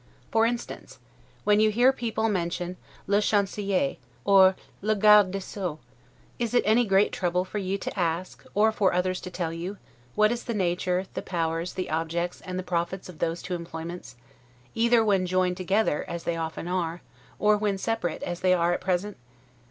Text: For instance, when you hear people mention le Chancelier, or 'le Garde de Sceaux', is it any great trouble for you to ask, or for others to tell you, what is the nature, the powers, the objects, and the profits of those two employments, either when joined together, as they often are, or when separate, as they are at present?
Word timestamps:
For 0.31 0.47
instance, 0.47 0.97
when 1.43 1.59
you 1.59 1.69
hear 1.69 1.93
people 1.93 2.27
mention 2.27 2.75
le 3.05 3.21
Chancelier, 3.21 3.97
or 4.25 4.55
'le 4.81 4.95
Garde 4.95 5.29
de 5.29 5.39
Sceaux', 5.39 5.77
is 6.39 6.55
it 6.55 6.63
any 6.65 6.87
great 6.87 7.11
trouble 7.11 7.45
for 7.45 7.59
you 7.59 7.77
to 7.77 7.99
ask, 7.99 8.43
or 8.55 8.71
for 8.71 8.93
others 8.95 9.21
to 9.21 9.29
tell 9.29 9.53
you, 9.53 9.77
what 10.15 10.31
is 10.31 10.45
the 10.45 10.55
nature, 10.55 11.05
the 11.13 11.21
powers, 11.21 11.73
the 11.73 11.91
objects, 11.91 12.41
and 12.41 12.57
the 12.57 12.63
profits 12.63 13.09
of 13.09 13.19
those 13.19 13.43
two 13.43 13.53
employments, 13.53 14.15
either 14.73 15.05
when 15.05 15.27
joined 15.27 15.57
together, 15.57 16.03
as 16.07 16.23
they 16.23 16.35
often 16.35 16.67
are, 16.67 17.03
or 17.37 17.55
when 17.55 17.77
separate, 17.77 18.23
as 18.23 18.39
they 18.39 18.55
are 18.55 18.73
at 18.73 18.81
present? 18.81 19.17